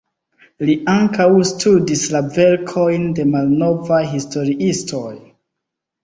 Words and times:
Li 0.67 0.75
ankaŭ 0.91 1.25
studis 1.49 2.05
la 2.15 2.21
verkojn 2.37 3.05
de 3.19 3.25
malnovaj 3.33 3.99
historiistoj. 4.15 5.13